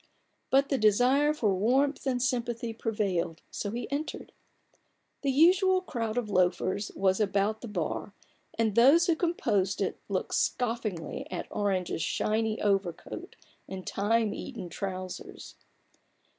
[0.49, 4.31] But the desire for warmth and sympathy prevailed, so he entered.
[5.21, 8.15] The usual crowd of loafers was about the bar,
[8.57, 13.35] and those who composed it looked scoffingly at Orange's shiny overcoat
[13.69, 15.53] and time eaten trousers.